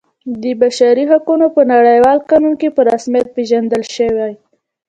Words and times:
د 0.41 0.43
بشري 0.61 1.03
حقونو 1.11 1.47
په 1.55 1.61
نړیوال 1.73 2.17
قانون 2.29 2.53
کې 2.61 2.69
په 2.75 2.81
رسمیت 2.89 3.27
پیژندل 3.35 3.83
شوی. 3.95 4.33